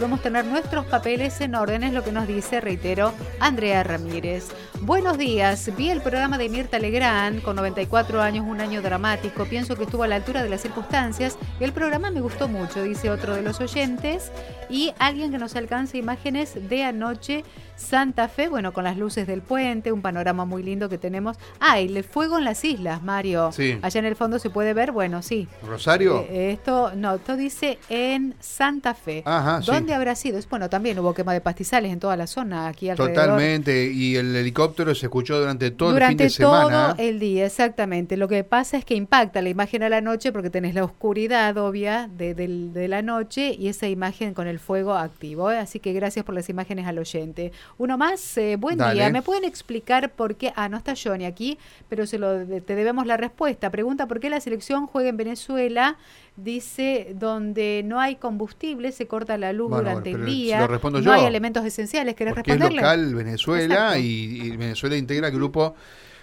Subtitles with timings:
[0.00, 4.46] Podemos tener nuestros papeles en orden, es lo que nos dice, reitero, Andrea Ramírez.
[4.82, 9.74] Buenos días, vi el programa de Mirta Legrand, con 94 años, un año dramático, pienso
[9.74, 13.34] que estuvo a la altura de las circunstancias, el programa me gustó mucho, dice otro
[13.34, 14.30] de los oyentes,
[14.70, 17.44] y alguien que nos alcance imágenes de anoche,
[17.78, 21.36] Santa Fe, bueno, con las luces del puente, un panorama muy lindo que tenemos.
[21.60, 23.52] Ah, y el fuego en las islas, Mario.
[23.52, 23.78] Sí.
[23.82, 25.46] Allá en el fondo se puede ver, bueno, sí.
[25.62, 26.26] ¿Rosario?
[26.28, 29.22] Eh, esto, no, esto dice en Santa Fe.
[29.24, 29.70] Ajá, sí.
[29.88, 30.36] ¿Dónde habrá sido?
[30.38, 33.14] Es, bueno, también hubo quema de pastizales en toda la zona, aquí alrededor.
[33.24, 36.94] Totalmente, y el helicóptero se escuchó durante todo Durante el fin de semana.
[36.94, 38.18] todo el día, exactamente.
[38.18, 41.56] Lo que pasa es que impacta la imagen a la noche porque tenés la oscuridad
[41.56, 45.50] obvia de, del- de la noche y esa imagen con el fuego activo.
[45.50, 45.56] ¿eh?
[45.56, 47.52] Así que gracias por las imágenes al oyente.
[47.78, 48.92] Uno más, eh, buen Dale.
[48.92, 49.08] día.
[49.10, 50.52] ¿Me pueden explicar por qué?
[50.54, 51.56] Ah, no está Johnny aquí,
[51.88, 53.70] pero se lo de- te debemos la respuesta.
[53.70, 55.96] Pregunta por qué la selección juega en Venezuela.
[56.40, 60.60] Dice, donde no hay combustible, se corta la luz Bueno, durante el día.
[61.00, 61.12] no yo.
[61.12, 62.14] hay elementos esenciales.
[62.14, 62.80] ¿Querés Porque es responderle?
[62.82, 65.74] local Venezuela y, y Venezuela integra el grupo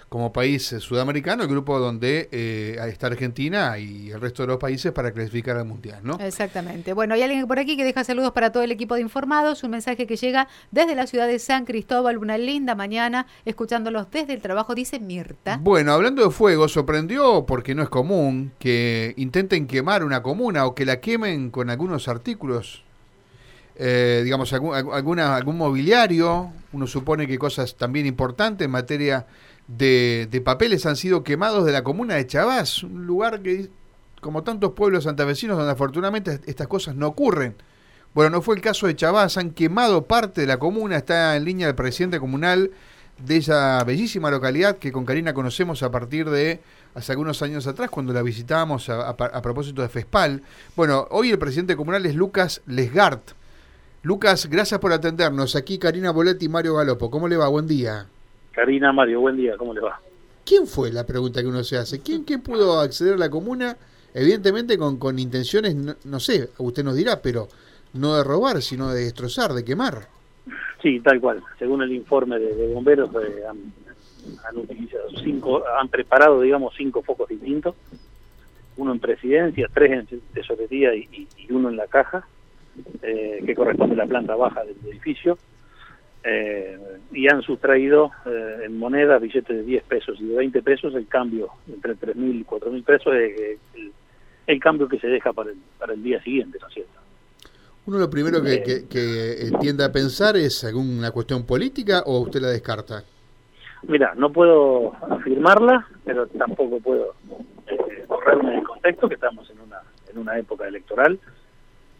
[0.08, 4.92] como país sudamericano, el grupo donde eh, está Argentina y el resto de los países
[4.92, 6.18] para clasificar al Mundial, ¿no?
[6.20, 6.92] Exactamente.
[6.92, 9.72] Bueno, hay alguien por aquí que deja saludos para todo el equipo de informados, un
[9.72, 14.40] mensaje que llega desde la ciudad de San Cristóbal, una linda mañana, escuchándolos desde el
[14.40, 15.58] trabajo, dice Mirta.
[15.60, 20.74] Bueno, hablando de fuego, sorprendió, porque no es común, que intenten quemar una comuna o
[20.74, 22.84] que la quemen con algunos artículos,
[23.74, 29.26] eh, digamos, algún, alguna, algún mobiliario, uno supone que cosas también importantes en materia
[29.68, 33.68] de, papeles han sido quemados de la comuna de Chavás, un lugar que,
[34.20, 37.56] como tantos pueblos santafesinos, donde afortunadamente estas cosas no ocurren.
[38.14, 41.44] Bueno, no fue el caso de Chavás, han quemado parte de la comuna, está en
[41.44, 42.70] línea el presidente comunal
[43.18, 46.60] de esa bellísima localidad que con Karina conocemos a partir de
[46.94, 50.42] hace algunos años atrás cuando la visitábamos a, a- a propósito de FESPAL.
[50.76, 53.30] Bueno, hoy el presidente comunal es Lucas Lesgart.
[54.02, 55.56] Lucas, gracias por atendernos.
[55.56, 57.10] Aquí Karina Boletti y Mario Galopo.
[57.10, 57.48] ¿Cómo le va?
[57.48, 58.06] Buen día.
[58.56, 60.00] Karina, Mario, buen día, ¿cómo le va?
[60.46, 62.00] ¿Quién fue la pregunta que uno se hace?
[62.00, 63.76] ¿Quién, quién pudo acceder a la comuna?
[64.14, 67.48] Evidentemente con, con intenciones, no, no sé, usted nos dirá, pero
[67.92, 70.08] no de robar, sino de destrozar, de quemar.
[70.82, 71.42] Sí, tal cual.
[71.58, 73.58] Según el informe de, de bomberos, eh, han,
[74.48, 77.74] han utilizado cinco, han preparado, digamos, cinco focos distintos.
[78.78, 82.26] Uno en presidencia, tres en tesorería y, y- y uno en la caja,
[83.02, 85.36] eh, que corresponde a la planta baja del edificio.
[86.24, 86.76] Eh,
[87.12, 91.06] y han sustraído eh, en monedas billetes de 10 pesos y de 20 pesos el
[91.06, 93.92] cambio entre 3.000 y 4.000 pesos, eh, el,
[94.48, 96.92] el cambio que se deja para el, para el día siguiente, ¿no es cierto?
[97.86, 102.18] Uno lo primero que, que- que, eh, tiende a pensar es alguna cuestión política o
[102.18, 103.04] usted la descarta.
[103.86, 107.14] Mira, no puedo afirmarla, pero tampoco puedo
[107.68, 109.78] eh, correrme del contexto que estamos en una
[110.10, 111.20] en una época electoral.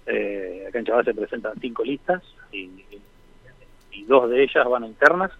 [0.07, 2.23] Eh, acá en Chavás se presentan cinco listas
[2.53, 2.71] y,
[4.01, 5.31] y- dos de ellas van a internas.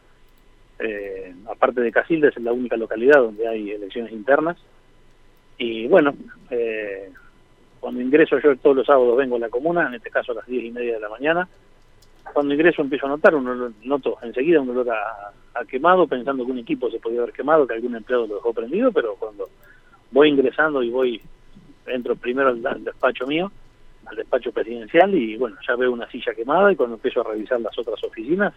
[0.79, 4.57] Eh, aparte de Casilda es la única localidad donde hay elecciones internas.
[5.59, 6.15] Y bueno,
[6.51, 7.11] eh,
[7.81, 10.47] cuando ingreso yo todos los sábados vengo a la comuna, en este caso a las
[10.47, 11.49] diez y media de la mañana,
[12.33, 16.53] cuando ingreso empiezo a notar, un olor- noto enseguida un olor a, quemado, pensando que
[16.53, 19.49] un equipo se podía haber quemado, que algún empleado lo dejó prendido, pero cuando
[20.11, 21.23] voy ingresando y voy,
[21.87, 23.51] entro primero al despacho mío,
[24.07, 27.61] al despacho presidencial, y bueno, ya veo una silla quemada, y cuando empiezo a revisar
[27.61, 28.55] las otras oficinas,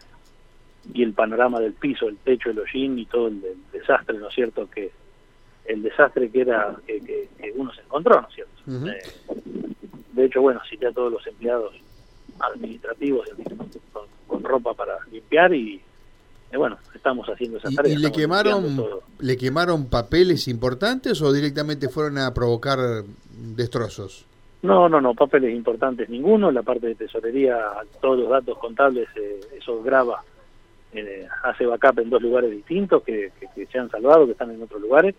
[0.93, 4.29] y el panorama del piso, el techo, el hollín y todo el, de- desastre, ¿no
[4.29, 4.91] es cierto?, que
[5.65, 8.53] el desastre que era que, que- que uno se encontró, ¿no es cierto?
[8.89, 9.01] Eh,
[10.13, 11.73] de hecho, bueno, cité a todos los empleados
[12.39, 13.27] administrativos
[13.93, 15.81] con, con ropa para limpiar y,
[16.51, 17.93] eh, bueno, estamos haciendo esa ¿Y, tarea.
[17.93, 18.77] y le quemaron
[19.19, 22.79] le quemaron papeles importantes o directamente fueron a provocar
[23.31, 24.25] destrozos?
[24.61, 26.51] No, no, no, papeles importantes ninguno.
[26.51, 27.57] La parte de tesorería,
[28.01, 30.21] todos los datos contables, eh, eso graba,
[30.91, 34.51] eh, hace backup en dos lugares distintos que, que- que se han salvado, que están
[34.51, 35.15] en otros lugares.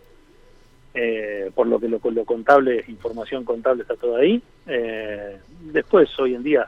[0.93, 4.43] Eh, por lo que lo, lo contable, información contable está todo ahí.
[4.67, 5.39] Eh,
[5.73, 6.67] después, hoy en día,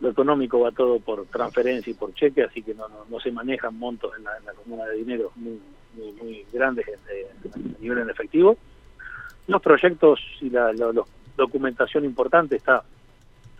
[0.00, 3.32] lo económico va todo por transferencia y por cheque, así que no, no, no se
[3.32, 5.58] manejan montos en la, comuna de dinero muy,
[5.94, 8.56] muy, muy grandes eh, a nivel en efectivo.
[9.48, 11.06] Los proyectos y la, la- los
[11.38, 12.82] documentación importante está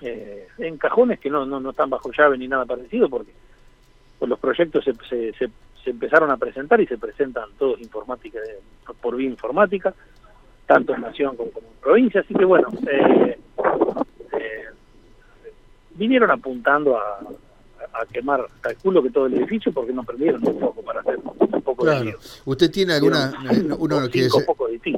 [0.02, 3.32] eh, en cajones que no, no, no están bajo llave ni nada parecido porque
[4.18, 5.48] pues los proyectos se, se, se,
[5.82, 8.60] se empezaron a presentar y se presentan todos informática eh,
[9.00, 9.94] por vía informática
[10.66, 13.38] tanto en nación como, como en provincia así que bueno eh,
[14.32, 14.64] eh,
[15.94, 17.20] vinieron apuntando a,
[18.00, 21.62] a, quemar, calculo que todo el edificio, porque no prendieron un poco para hacer un
[21.62, 22.14] poco de
[22.44, 23.32] ¿Usted tiene alguna,
[23.78, 24.46] uno no quiere, ser,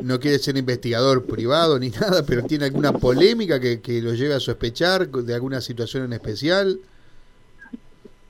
[0.03, 4.35] no quiere ser investigador privado ni nada, pero tiene alguna polémica que, que lo lleve
[4.35, 6.79] a sospechar de alguna situación en especial?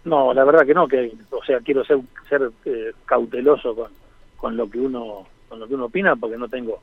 [0.05, 3.90] No, la verdad que no, que o sea, quiero ser ser eh, cauteloso con,
[4.37, 6.81] con lo que uno con lo que uno opina porque no tengo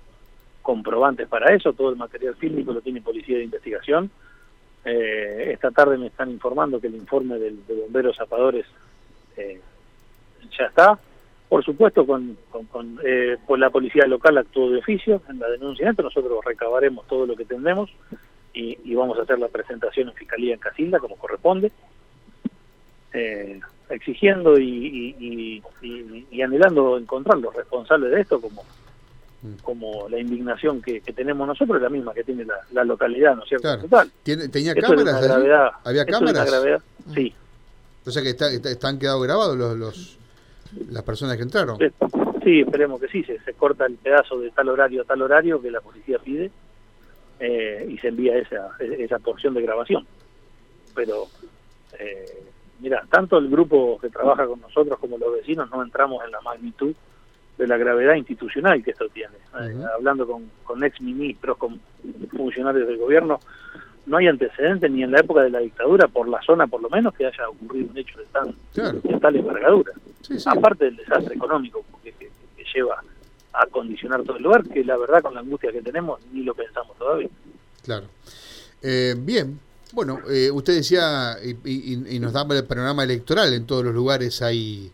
[0.62, 4.12] comprobantes para eso, todo el material fílmico lo tiene Policía de Investigación.
[4.86, 8.66] Eh, esta tarde me están informando que el informe del, de bomberos zapadores
[9.36, 9.60] eh,
[10.58, 11.00] ya está.
[11.50, 12.38] Por supuesto, con,
[12.72, 17.26] con, eh, pues la policía local actuó de oficio en la denuncia, nosotros recabaremos todo
[17.26, 17.90] lo que tendremos
[18.54, 21.72] y, y vamos a hacer la presentación en Fiscalía en Casilda como corresponde.
[23.14, 23.60] Eh,
[23.90, 28.64] exigiendo y, y, anhelando encontrar los responsables de esto como.
[29.62, 33.50] Como la indignación que, tenemos nosotros es la misma que tiene la, localidad, ¿no es
[33.50, 33.78] cierto?
[33.82, 34.12] Total.
[34.24, 35.74] ¿Tenía cámaras?
[35.84, 36.50] ¿Había cámaras?
[37.06, 37.14] Mm.
[37.14, 37.34] sí.
[38.06, 40.18] O sea que están quedados grabados los, los
[40.90, 41.78] las personas que entraron.
[42.44, 45.62] Sí, esperemos que sí, se, se corta el pedazo de tal horario a tal horario
[45.62, 46.52] que la policía pide
[47.40, 50.06] eh, y se envía esa, esa porción de grabación.
[50.96, 51.28] Pero
[52.00, 52.44] eh,
[52.80, 56.42] mira, tanto el grupo que trabaja con nosotros como los vecinos no entramos en la
[56.42, 56.94] magnitud
[57.58, 59.36] de la gravedad institucional que esto tiene.
[59.60, 61.80] Eh, hablando con, con ex ministros, con
[62.36, 63.40] funcionarios del gobierno,
[64.08, 66.90] no hay antecedentes ni en la época de la dictadura, por la zona por lo
[66.90, 69.92] menos, que haya ocurrido un hecho de, tan, de tal envergadura.
[70.46, 72.30] Aparte del desastre económico que, que,
[72.74, 73.02] lleva
[73.54, 76.54] a condicionar todo el lugar, que la verdad con la angustia que tenemos ni lo
[76.54, 77.30] pensamos todavía.
[77.84, 78.08] Claro.
[78.82, 79.60] Eh, bien,
[79.94, 84.92] bueno, eh, usted decía, y, nos daba el panorama electoral, en todos los lugares hay,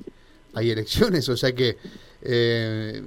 [0.53, 1.77] hay elecciones, o sea que,
[2.23, 3.01] eh,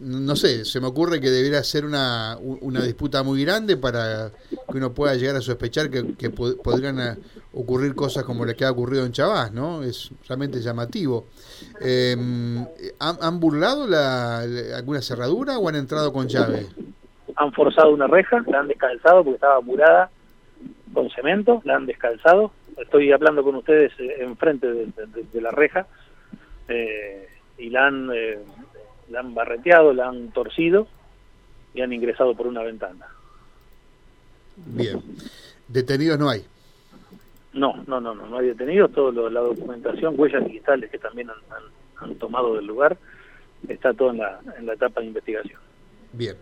[0.00, 4.78] no sé, se me ocurre que debería ser una, una disputa muy grande para que
[4.78, 7.16] uno pueda llegar a sospechar que, podrían eh,
[7.52, 9.82] ocurrir cosas como la que ha ocurrido en Chavás, ¿no?
[9.82, 11.26] Es realmente llamativo.
[11.80, 12.68] ¿han,
[13.20, 14.40] ¿han, burlado la,
[14.76, 16.66] alguna cerradura o han entrado con llave?
[17.36, 20.10] Han forzado una reja, la han descalzado porque estaba murada
[20.92, 22.52] con cemento, la han descalzado.
[22.76, 25.86] Estoy hablando con ustedes eh, enfrente de, la reja
[26.68, 27.28] eh,
[27.60, 28.38] y la han, eh,
[29.10, 30.88] la han barreteado, la han torcido
[31.74, 33.06] y han ingresado por una ventana.
[34.56, 35.00] Bien.
[35.68, 36.44] ¿Detenidos no hay?
[37.52, 38.92] No, no, no, no, no hay detenidos.
[38.92, 42.96] Todo la documentación, huellas digitales que también han, han, tomado del lugar,
[43.68, 45.60] está todo en la, en la etapa de investigación.
[46.12, 46.36] Bien.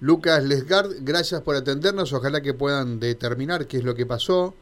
[0.00, 2.12] Lucas Lesgard, gracias por atendernos.
[2.12, 4.54] Ojalá que puedan determinar qué es lo que pasó.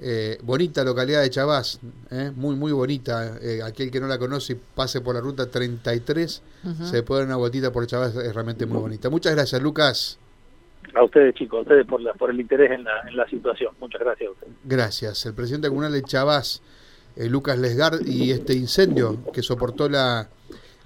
[0.00, 3.38] Eh, bonita localidad de Chavás, eh, muy, muy bonita.
[3.40, 6.42] Eh, aquel que no la conoce y pase por la ruta 33,
[6.82, 9.08] se puede dar una vueltita por Chavás, es realmente muy bonita.
[9.10, 10.18] Muchas gracias, Lucas.
[10.94, 13.74] A ustedes, chicos, a ustedes por, la, por el interés en la, en la situación.
[13.80, 14.52] Muchas gracias a ustedes.
[14.64, 15.26] Gracias.
[15.26, 16.62] El presidente comunal de Chavás,
[17.16, 20.28] Lucas Lesgard, y este incendio que soportó la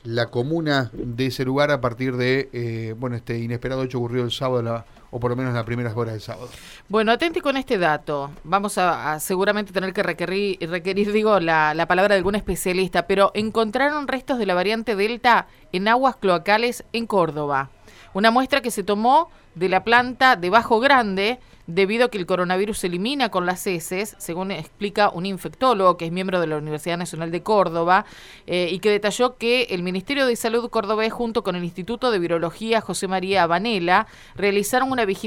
[0.03, 4.31] la comuna de ese lugar a partir de eh, bueno este inesperado hecho ocurrido el
[4.31, 6.49] sábado o por lo menos en las primeras horas del sábado.
[6.89, 8.31] Bueno, atente con este dato.
[8.45, 13.33] Vamos a, seguramente tener que requerir, requerir digo, la, la, palabra de algún especialista, pero
[13.35, 17.71] encontraron restos de la variante Delta en aguas cloacales en Córdoba.
[18.15, 22.27] Una muestra que se tomó de la planta de Bajo Grande debido a que el
[22.27, 26.57] coronavirus se elimina con las heces, según explica un infectólogo que es miembro de la
[26.57, 28.05] Universidad Nacional de Córdoba,
[28.47, 32.19] eh, y que detalló que el Ministerio de Salud cordobés junto con el Instituto de
[32.19, 35.21] Virología José María Vanela realizaron una vigilancia